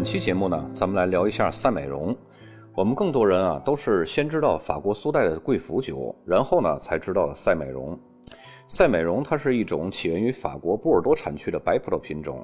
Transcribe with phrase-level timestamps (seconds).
[0.00, 2.16] 本期节目呢，咱们来聊一下赛美容。
[2.74, 8.00] 我们更多人啊，都是先知道法国苏代的贵腐酒，然后呢才知道了赛美容。
[8.66, 12.42] 赛美容它是一种起源于法国波尔多产区的白葡萄品种。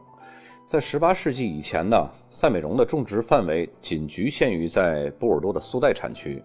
[0.66, 6.43] 在18世纪以前呢，赛美容的种植范围仅局限于在波尔多的苏代产区。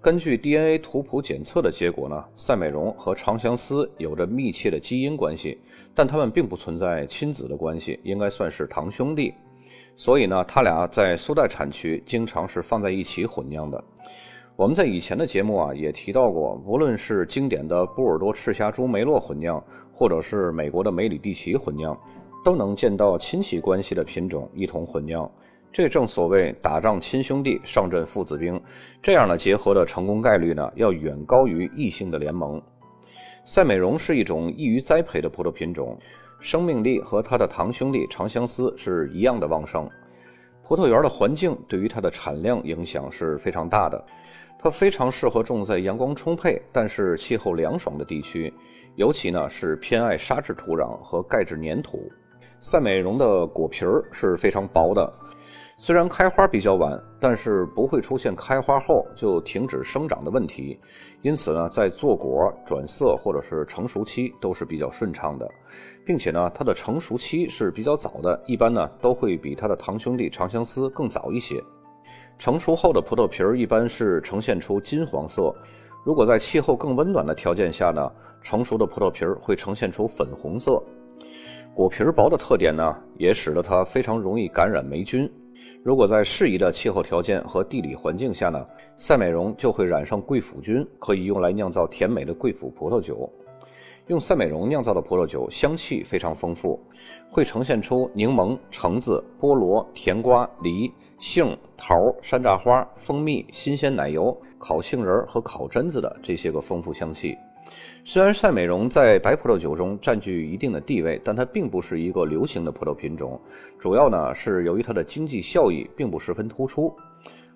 [0.00, 5.60] 根据 DNA 图谱检测的结果呢，赛美容和长相思有着密切的基因关系，
[5.94, 9.32] 但它们并不存在亲子的关系，应该算是堂兄弟。
[9.98, 13.82] 所以呢，它俩在苏代产区经常是放在一起混酿的。
[14.54, 19.62] 我们在以前的节目啊也提到过，无论是经典的波尔多赤霞珠梅洛混酿，
[19.92, 21.98] 或者是美国的梅里蒂奇混酿，
[22.44, 25.28] 都能见到亲戚关系的品种一同混酿。
[25.72, 28.60] 这正所谓打仗亲兄弟，上阵父子兵，
[29.02, 32.62] 这样的结合的成功概率呢，要远高于异性的联盟。
[33.44, 35.98] 赛美容是一种易于栽培的葡萄品种。
[36.40, 39.88] 生命力和它的堂兄弟长相思是一样的旺盛。
[40.62, 44.04] 葡萄园的环境对于它的产量影响是非常大的。
[44.58, 48.52] 它非常适合种在阳光充沛但是气候凉爽的地区，
[48.96, 52.10] 尤其呢是偏爱沙质土壤和钙质粘土。
[52.60, 55.12] 赛美容的果皮儿是非常薄的。
[55.80, 60.76] 虽然开花比较晚，但是不会出现开花后就停止生长的问题，
[61.22, 65.48] 因此呢，在坐果、转色或者是成熟期都是比较顺畅的，
[66.04, 71.62] 并且呢，它的成熟期是比较早的，一般呢都会比它的堂兄弟长相思更早一些。
[72.38, 75.54] 成熟后的葡萄皮儿一般是呈现出金黄色，
[76.04, 78.10] 如果在气候更温暖的条件下呢，
[78.42, 80.82] 成熟的葡萄皮儿会呈现出粉红色。
[81.72, 85.30] 果皮儿薄的特点呢，也使得它非常容易感染霉菌。
[85.84, 93.30] 如果在适宜的气候条件和地理环境下呢，赛美容就会染上贵腐菌，可以用来酿造甜美的贵腐葡萄酒。
[94.08, 96.80] 用赛美容酿造的葡萄酒香气非常丰富，
[97.30, 107.36] 会呈现出柠檬、橙子、菠萝、甜瓜、梨、杏、桃、山楂花、蜂蜜、新鲜奶油、烤杏仁和烤榛子的这些个丰富香气。
[108.04, 113.40] 虽然赛美容在白葡萄酒中占据一定的地位，但它并不是一个流行的葡萄品种。
[113.78, 116.94] 主要呢是由于它的经济效益并不十分突出。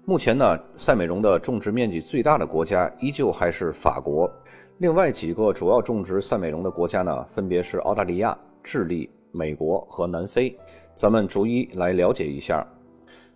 [0.05, 4.31] 目前呢，赛美容的种植面积最大的国家依旧还是法国。
[4.79, 10.59] 另外几个主要种植赛美容的国家呢，分别是澳大利亚、智利、美国和南非。
[10.95, 12.67] 咱们逐一来了解一下。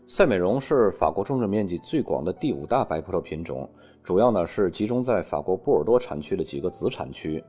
[0.08, 3.68] 赛美容是法国种植面积最广的第五大白葡萄品种，
[4.04, 7.42] 主要呢是集中在法国波尔多产区的几个子产区，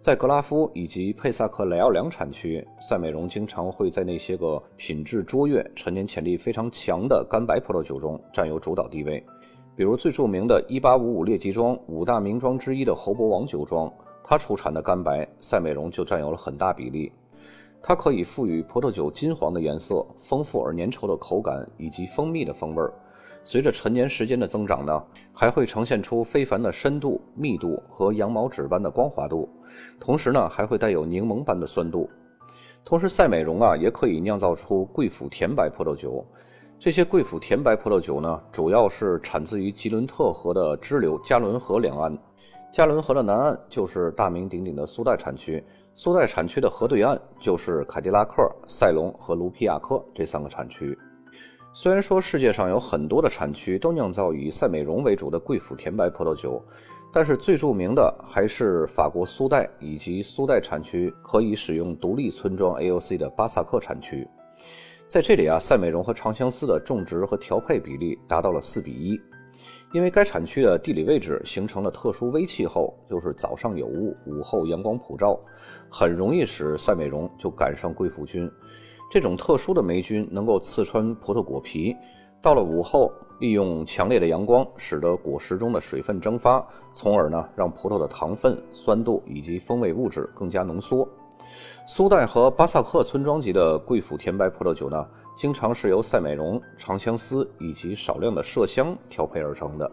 [0.00, 9.20] 在格拉夫以及佩萨克雷奥良产区，赛美容经常会在那些个品质卓越、陈年潜力非常强的干白葡萄酒中占有主导地位。
[9.74, 13.92] 比如最著名的1855列级庄五大名庄之一的侯伯王酒庄，
[14.22, 17.10] 它出产的干白赛美容就占有了很大比例。
[17.88, 22.92] 它可以赋予葡萄酒金黄的颜色、丰富而粘稠的口感以及蜂蜜的风味儿。
[23.44, 25.00] 随着陈年时间的增长呢，
[25.32, 29.48] 还会呈现出非凡的深度、密度和羊毛纸般的光滑度，
[30.00, 32.10] 同时呢，还会带有柠檬般的酸度。
[32.84, 36.26] 同时，赛美容啊，也可以酿造出贵腐甜白葡萄酒。
[36.80, 42.18] 这些贵腐甜白葡萄酒呢，主要是产自于吉伦特河的支流加伦河两岸。
[42.72, 45.64] 加伦河的南岸就是大名鼎鼎的苏代产区。
[45.98, 50.96] 苏代产区的河对岸就是凯迪拉克、塞隆和卢皮亚克这三个产区。
[51.72, 56.62] 虽然说世界上有很多的产区都酿造以赛美容为主的贵腐甜白葡萄酒，
[57.10, 64.28] 但是最著名的还是法国苏代以及苏代产区可以使用独立村庄 AOC 的巴萨克产区。
[65.08, 69.18] 在这里啊，赛美容和长相思的种植和调配比例达到了四比一。
[69.96, 75.40] 因为该产区的地理位置形成了特殊微气候，就是早上有雾，午后阳光普照，
[75.90, 78.46] 很容易使赛美容就赶上贵腐菌。
[79.10, 81.96] 这种特殊的霉菌能够刺穿葡萄果皮，
[82.42, 86.62] 到了午后，利用强烈的阳光，使得果实中的水分蒸发，
[86.92, 91.08] 从而呢让葡萄的糖分、酸度以及风味物质更加浓缩。
[91.86, 95.06] 苏代和巴萨克村庄级的贵腐甜白葡萄酒呢？
[95.36, 99.88] 经常是由赛美容、长相思以及少量的麝香调配而成的，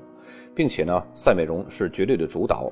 [0.55, 2.71] 并且呢，赛美容是绝对的主导。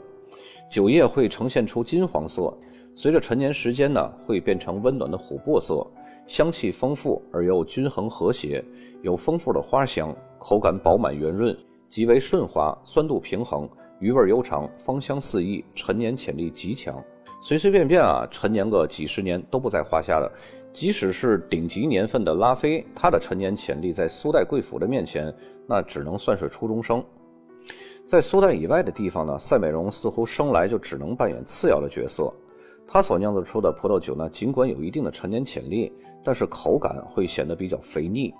[0.71, 2.57] 酒液会呈现出金黄色，
[2.95, 5.85] 随着陈年时间呢，会变成温暖的琥珀色，
[6.25, 8.63] 香气丰富而又均衡和谐，
[9.01, 11.55] 有丰富的花香，口感饱满圆润，
[11.89, 13.69] 极为顺滑，酸度平衡，
[13.99, 17.03] 余味悠长，芳香四溢，陈年潜力极强。
[17.43, 20.31] 随随便便啊，陈年个几十年都不在话下的。
[20.71, 25.33] 即使是顶级年份的拉菲，它的陈年潜力在苏代贵腐的面前，
[25.67, 27.03] 那只能算是初中生。
[28.05, 32.31] 在苏代以外的地方呢，赛美容似乎生来就只能扮演次要的角色。
[32.87, 35.91] 它所酿造出的葡萄酒呢，尽管有一定的陈年潜力，
[36.23, 38.31] 但是口感会显得比较肥腻。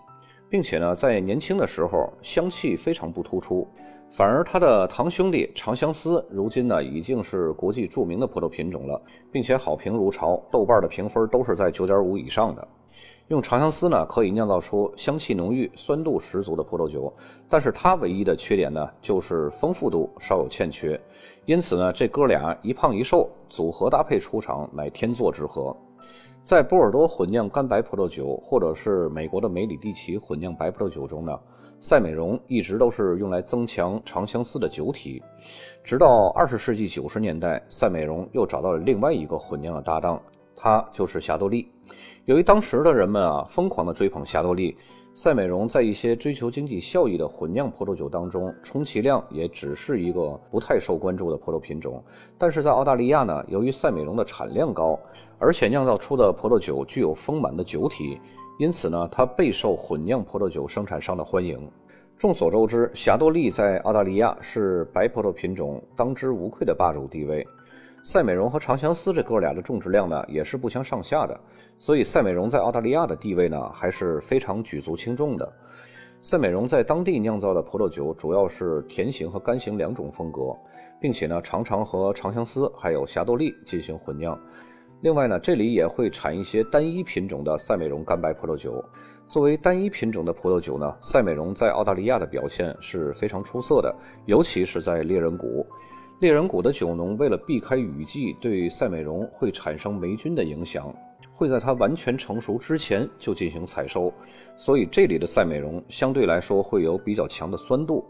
[0.51, 3.65] 并且呢，在年轻的时候香气非常不突出，
[4.09, 9.01] 反而它的堂兄弟长相思，如今呢已经是国际著名的葡萄品种了，
[9.31, 12.67] 并且好评如潮，豆瓣的评分都是在九点五以上的。
[13.29, 17.13] 用长相思呢，可以酿造出香气浓郁、酸度十足的葡萄酒，
[17.47, 20.99] 但是它唯一的缺点呢，就是丰富度稍有欠缺。
[21.45, 25.73] 因此呢，这哥俩一胖一瘦组合搭配出场，乃天作之合。
[26.43, 31.39] 在波尔多混酿干白葡萄酒，或者是美国的梅里蒂奇混酿白葡萄酒中呢，
[31.79, 35.21] 赛美容一直都是用来增强长相思的酒体。
[35.83, 40.19] 直到二十世纪九十年代，赛美容又找到了另外一个混酿的搭档，
[40.55, 41.71] 他就是霞多丽。
[42.25, 44.75] 由于当时的人们啊疯狂的追捧霞多丽，
[45.13, 52.01] 赛美容在一些追求经济效益的混酿葡萄酒当中，充其量也只是一个不太受关注的葡萄品种。
[52.37, 54.97] 但是在澳大利亚呢，由于赛美容的产量高，
[55.37, 58.17] 而且酿造出的葡萄酒具有丰满的酒体，
[58.57, 61.69] 因此呢，它备受混酿葡萄酒生产商的欢迎。
[62.17, 67.45] 众所周知，霞多丽在澳大利亚是白葡萄品种当之无愧的霸主地位。
[68.03, 71.39] 赛美容和长相思这哥俩的种植量呢，也是不相上下的，
[71.77, 75.53] 所以赛美容在澳大利亚的地位呢，还是非常举足轻重的。
[76.23, 80.55] 赛美容在当地酿造的葡萄酒主要是甜型和干型两种风格，
[80.99, 84.39] 并且呢，常常和长相思还有霞多丽进行混酿。
[85.01, 88.83] 另外呢，这里也会产一些单一品种的赛美容干白葡萄酒。
[89.27, 93.95] 作为单一品种的葡萄酒呢，赛美容在澳大利亚的表现是非常出色的，
[94.25, 95.65] 尤其是在猎人谷。
[96.21, 100.93] 猎人谷的酒农为了避开雨季对赛美容会产生霉菌的影响，
[101.33, 104.13] 会在它完全成熟之前就进行采收，
[104.55, 108.05] 所以这里的赛美容相对来说会有比较强的酸度。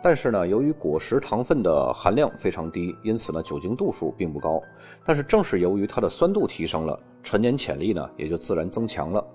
[0.00, 4.62] 但是呢，由于果实糖分的含量非常低，因此呢酒精度数并不高。
[5.04, 9.26] 但是正是由于它的酸度提升了，陈年潜力呢也就自然增强了。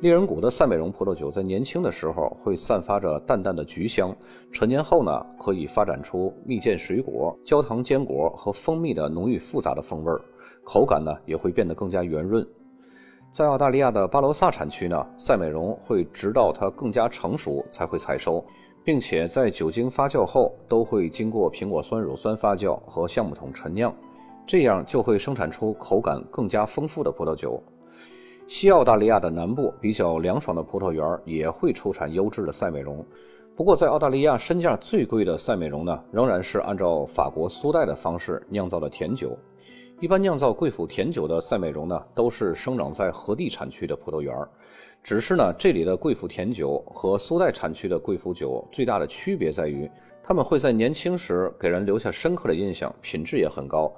[0.00, 4.14] 猎人谷的赛美容葡萄酒在年轻的时候会散发着淡淡的橘香，
[4.52, 10.20] 陈年后呢可以发展出蜜饯水果、焦糖坚果和蜂蜜的浓郁复杂的风味儿，
[10.62, 12.46] 口感呢也会变得更加圆润。
[13.32, 18.44] 在澳大利亚的巴罗萨产区呢，赛美容会直到它更加成熟才会采收。
[18.84, 23.92] 并且在酒精发酵后，都会经过苹果酸乳酸发酵和橡木桶陈酿，
[24.46, 27.60] 这样就会生产出口感更加丰富的葡萄酒。
[28.48, 33.04] 西澳大利亚的南部比较凉爽的葡萄园也会出产优质的赛美容。
[33.56, 39.36] 不过，在澳大利亚身价最贵的赛美容呢，仍然是按照法国苏代的方式酿造的甜酒。
[39.98, 44.32] 一般酿造贵腐甜酒的赛美容呢，都是生长在河地产区的葡萄园。
[45.02, 49.90] 只是呢，这里的贵腐甜酒和苏代产区的贵腐酒最大的区别在于，
[50.22, 53.90] 它们会在年轻时给人留下深刻的印象，品质也很高。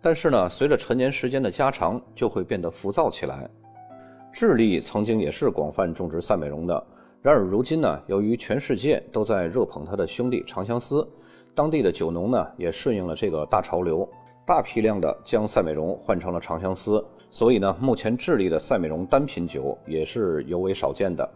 [0.00, 3.48] 但是呢，随着陈年时间的加长，就会变得浮躁起来。
[4.36, 6.86] 智利曾经也是广泛种植赛美容的，
[7.22, 11.08] 然而如今呢，由于全世界都在热捧它的兄弟长相思，
[11.54, 14.06] 当地的酒农呢也顺应了这个大潮流，
[14.46, 17.02] 大批量的将赛美容换成了长相思。
[17.30, 21.26] 所以呢，目前智利的赛美容单品酒也是尤为少见的。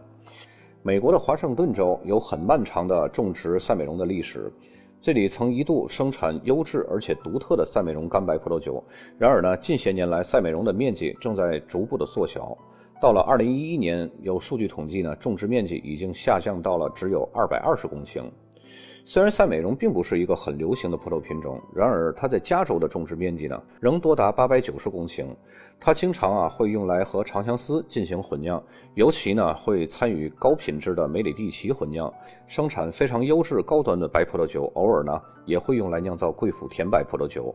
[0.83, 4.53] 美国的华盛顿州有很漫长的种植赛美容的历史，
[5.01, 8.83] 这里曾一度生产优质而且独特的赛美容干白葡萄酒。
[9.17, 12.55] 然而呢，近些年来赛美容的面积正在逐步的缩小，
[13.01, 18.25] 到了2011年，有数据统计呢，种植面积已经下降到了只有220公顷。
[19.03, 25.25] 虽然赛美容并不是一个很流行的葡萄品种，然而它在加州的种植面积呢，仍多达八百九十公顷。
[25.79, 32.13] 它经常啊会用来和长相思进行混酿，尤其呢会参与高品质的梅里蒂奇混酿，
[32.45, 34.71] 生产非常优质高端的白葡萄酒。
[34.75, 37.53] 偶尔呢也会用来酿造贵腐甜白葡萄酒。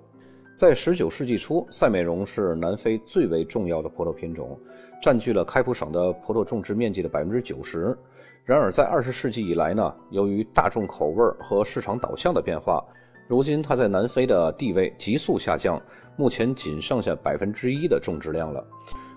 [0.57, 4.59] 在十九世纪初，赛美容是南非最为重要的葡萄品种，
[5.03, 7.95] 占据了开普省的葡萄种植面积的百分之九十。
[8.43, 12.83] 然而，在二十世纪以来呢，由于大众口味和市场导向的变化，
[13.29, 15.79] 如今它在南非的地位急速下降，
[16.17, 18.67] 目前仅剩下百分之一的种植量了。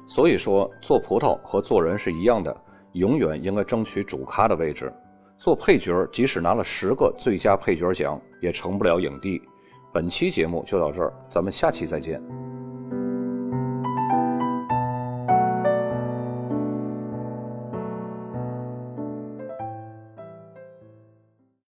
[0.09, 2.53] 所以说，做葡萄和做人是一样的，
[2.91, 4.91] 永远应该争取主咖的位置。
[5.37, 9.41] 做配角，即使拿了十个最佳配角奖，也成不了影帝。
[9.91, 12.21] 本期节目就到这儿，咱们下期再见。